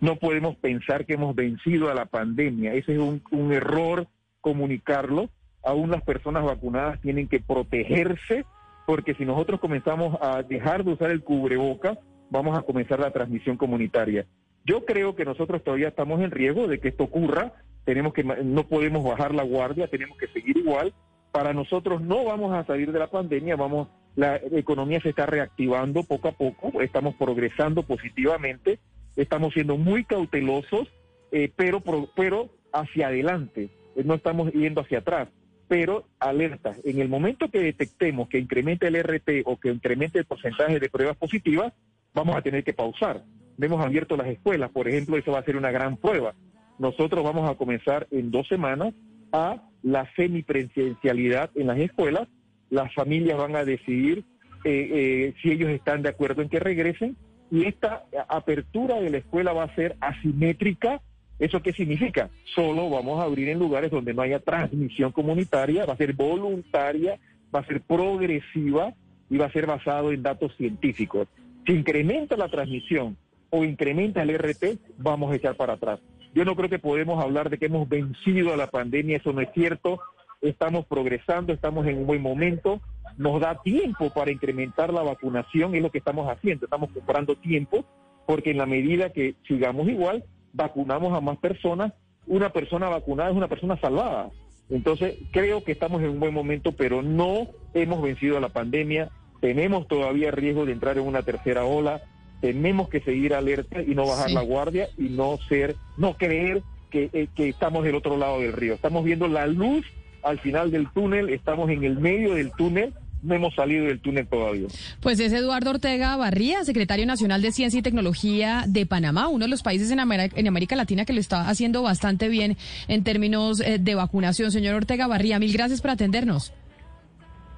no 0.00 0.16
podemos 0.16 0.56
pensar 0.56 1.04
que 1.04 1.14
hemos 1.14 1.34
vencido 1.34 1.90
a 1.90 1.94
la 1.94 2.06
pandemia. 2.06 2.74
Ese 2.74 2.94
es 2.94 2.98
un, 2.98 3.22
un 3.30 3.52
error 3.52 4.06
comunicarlo 4.40 5.28
aún 5.62 5.90
las 5.90 6.02
personas 6.02 6.44
vacunadas 6.44 7.00
tienen 7.00 7.28
que 7.28 7.40
protegerse, 7.40 8.44
porque 8.86 9.14
si 9.14 9.24
nosotros 9.24 9.60
comenzamos 9.60 10.18
a 10.20 10.42
dejar 10.42 10.84
de 10.84 10.92
usar 10.92 11.10
el 11.10 11.22
cubreboca, 11.22 11.98
vamos 12.30 12.58
a 12.58 12.62
comenzar 12.62 12.98
la 13.00 13.12
transmisión 13.12 13.56
comunitaria. 13.56 14.26
Yo 14.64 14.84
creo 14.84 15.14
que 15.14 15.24
nosotros 15.24 15.62
todavía 15.62 15.88
estamos 15.88 16.20
en 16.20 16.30
riesgo 16.30 16.66
de 16.66 16.80
que 16.80 16.88
esto 16.88 17.04
ocurra, 17.04 17.52
tenemos 17.84 18.12
que 18.12 18.22
no 18.22 18.66
podemos 18.66 19.04
bajar 19.04 19.34
la 19.34 19.42
guardia, 19.42 19.88
tenemos 19.88 20.16
que 20.18 20.28
seguir 20.28 20.56
igual. 20.56 20.92
Para 21.32 21.52
nosotros 21.52 22.02
no 22.02 22.24
vamos 22.24 22.54
a 22.54 22.64
salir 22.64 22.92
de 22.92 22.98
la 22.98 23.10
pandemia, 23.10 23.56
vamos 23.56 23.88
la 24.14 24.36
economía 24.36 25.00
se 25.00 25.08
está 25.08 25.24
reactivando 25.24 26.02
poco 26.02 26.28
a 26.28 26.32
poco, 26.32 26.82
estamos 26.82 27.14
progresando 27.14 27.82
positivamente, 27.82 28.78
estamos 29.16 29.54
siendo 29.54 29.78
muy 29.78 30.04
cautelosos, 30.04 30.88
eh, 31.30 31.50
pero 31.56 31.82
pero 32.14 32.50
hacia 32.72 33.06
adelante, 33.06 33.70
no 34.04 34.14
estamos 34.14 34.52
yendo 34.52 34.82
hacia 34.82 34.98
atrás 34.98 35.28
pero 35.72 36.04
alerta, 36.20 36.76
en 36.84 37.00
el 37.00 37.08
momento 37.08 37.48
que 37.48 37.60
detectemos 37.60 38.28
que 38.28 38.38
incremente 38.38 38.88
el 38.88 39.02
RT 39.02 39.46
o 39.46 39.58
que 39.58 39.70
incremente 39.70 40.18
el 40.18 40.26
porcentaje 40.26 40.78
de 40.78 40.90
pruebas 40.90 41.16
positivas, 41.16 41.72
vamos 42.12 42.36
a 42.36 42.42
tener 42.42 42.62
que 42.62 42.74
pausar. 42.74 43.24
Hemos 43.58 43.82
abierto 43.82 44.18
las 44.18 44.26
escuelas, 44.26 44.70
por 44.70 44.86
ejemplo, 44.86 45.16
eso 45.16 45.32
va 45.32 45.38
a 45.38 45.44
ser 45.44 45.56
una 45.56 45.70
gran 45.70 45.96
prueba. 45.96 46.34
Nosotros 46.78 47.24
vamos 47.24 47.48
a 47.48 47.54
comenzar 47.54 48.06
en 48.10 48.30
dos 48.30 48.46
semanas 48.48 48.92
a 49.32 49.62
la 49.82 50.10
semipresencialidad 50.14 51.50
en 51.54 51.66
las 51.68 51.78
escuelas. 51.78 52.28
Las 52.70 52.92
familias 52.94 53.38
van 53.38 53.56
a 53.56 53.64
decidir 53.64 54.24
eh, 54.64 54.88
eh, 54.92 55.34
si 55.42 55.50
ellos 55.50 55.70
están 55.70 56.02
de 56.02 56.08
acuerdo 56.08 56.42
en 56.42 56.48
que 56.48 56.60
regresen 56.60 57.16
y 57.50 57.66
esta 57.66 58.04
apertura 58.28 59.00
de 59.00 59.10
la 59.10 59.18
escuela 59.18 59.52
va 59.52 59.64
a 59.64 59.74
ser 59.74 59.96
asimétrica 60.00 61.02
¿Eso 61.42 61.60
qué 61.60 61.72
significa? 61.72 62.30
Solo 62.54 62.88
vamos 62.88 63.18
a 63.18 63.24
abrir 63.24 63.48
en 63.48 63.58
lugares 63.58 63.90
donde 63.90 64.14
no 64.14 64.22
haya 64.22 64.38
transmisión 64.38 65.10
comunitaria, 65.10 65.84
va 65.84 65.94
a 65.94 65.96
ser 65.96 66.12
voluntaria, 66.12 67.18
va 67.52 67.58
a 67.58 67.66
ser 67.66 67.80
progresiva 67.80 68.94
y 69.28 69.38
va 69.38 69.46
a 69.46 69.52
ser 69.52 69.66
basado 69.66 70.12
en 70.12 70.22
datos 70.22 70.54
científicos. 70.56 71.26
Si 71.66 71.72
incrementa 71.72 72.36
la 72.36 72.48
transmisión 72.48 73.16
o 73.50 73.64
incrementa 73.64 74.22
el 74.22 74.38
RT, 74.38 74.78
vamos 74.98 75.32
a 75.32 75.34
echar 75.34 75.56
para 75.56 75.72
atrás. 75.72 75.98
Yo 76.34 76.44
no 76.44 76.56
creo 76.56 76.70
que 76.70 76.78
podemos 76.78 77.22
hablar 77.22 77.50
de 77.50 77.58
que 77.58 77.66
hemos 77.66 77.88
vencido 77.88 78.52
a 78.52 78.56
la 78.56 78.68
pandemia, 78.68 79.18
eso 79.18 79.32
no 79.32 79.40
es 79.40 79.50
cierto. 79.52 80.00
Estamos 80.40 80.86
progresando, 80.86 81.52
estamos 81.52 81.86
en 81.86 81.98
un 81.98 82.06
buen 82.06 82.22
momento, 82.22 82.80
nos 83.16 83.40
da 83.40 83.60
tiempo 83.62 84.10
para 84.10 84.32
incrementar 84.32 84.92
la 84.92 85.02
vacunación, 85.02 85.74
es 85.74 85.82
lo 85.82 85.90
que 85.90 85.98
estamos 85.98 86.28
haciendo, 86.28 86.66
estamos 86.66 86.90
comprando 86.90 87.36
tiempo, 87.36 87.84
porque 88.26 88.50
en 88.50 88.58
la 88.58 88.66
medida 88.66 89.10
que 89.10 89.34
sigamos 89.46 89.88
igual, 89.88 90.24
vacunamos 90.52 91.16
a 91.16 91.20
más 91.20 91.38
personas, 91.38 91.92
una 92.26 92.50
persona 92.50 92.88
vacunada 92.88 93.30
es 93.30 93.36
una 93.36 93.48
persona 93.48 93.76
salvada. 93.78 94.30
Entonces, 94.70 95.16
creo 95.32 95.62
que 95.62 95.72
estamos 95.72 96.02
en 96.02 96.08
un 96.08 96.20
buen 96.20 96.32
momento, 96.32 96.72
pero 96.72 97.02
no 97.02 97.48
hemos 97.74 98.02
vencido 98.02 98.38
a 98.38 98.40
la 98.40 98.48
pandemia, 98.48 99.10
tenemos 99.40 99.86
todavía 99.86 100.30
riesgo 100.30 100.64
de 100.64 100.72
entrar 100.72 100.98
en 100.98 101.06
una 101.06 101.22
tercera 101.22 101.64
ola, 101.64 102.02
tenemos 102.42 102.90
que 102.90 103.00
seguir 103.00 103.32
alerta 103.32 103.80
y 103.80 103.94
no 103.94 104.06
bajar 104.06 104.30
la 104.32 104.42
guardia 104.42 104.88
y 104.98 105.04
no 105.04 105.38
ser, 105.48 105.76
no 105.96 106.18
creer 106.18 106.62
que, 106.90 107.08
eh, 107.14 107.28
que 107.34 107.48
estamos 107.48 107.84
del 107.84 107.94
otro 107.94 108.18
lado 108.18 108.40
del 108.40 108.52
río. 108.52 108.74
Estamos 108.74 109.04
viendo 109.04 109.28
la 109.28 109.46
luz 109.46 109.86
al 110.22 110.38
final 110.38 110.70
del 110.70 110.90
túnel, 110.90 111.30
estamos 111.30 111.70
en 111.70 111.84
el 111.84 111.98
medio 111.98 112.34
del 112.34 112.52
túnel 112.52 112.92
no 113.22 113.34
hemos 113.34 113.54
salido 113.54 113.86
del 113.86 114.00
túnel 114.00 114.26
todavía. 114.26 114.68
Pues 115.00 115.20
es 115.20 115.32
Eduardo 115.32 115.70
Ortega 115.70 116.16
Barría, 116.16 116.64
secretario 116.64 117.06
nacional 117.06 117.40
de 117.40 117.52
Ciencia 117.52 117.78
y 117.78 117.82
Tecnología 117.82 118.64
de 118.66 118.84
Panamá, 118.84 119.28
uno 119.28 119.44
de 119.44 119.48
los 119.48 119.62
países 119.62 119.90
en 119.90 120.00
América, 120.00 120.76
Latina 120.76 121.04
que 121.04 121.12
lo 121.12 121.20
está 121.20 121.48
haciendo 121.48 121.82
bastante 121.82 122.28
bien 122.28 122.56
en 122.88 123.04
términos 123.04 123.60
eh, 123.60 123.78
de 123.78 123.94
vacunación. 123.94 124.50
Señor 124.50 124.74
Ortega 124.74 125.06
Barría, 125.06 125.38
mil 125.38 125.52
gracias 125.52 125.80
por 125.80 125.92
atendernos. 125.92 126.52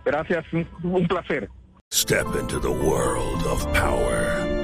Gracias, 0.04 0.44
un 0.82 1.08
placer. 1.08 1.48
Step 1.92 2.26
into 2.38 2.58
the 2.60 2.68
world 2.68 3.46
of 3.46 3.64
power, 3.72 4.63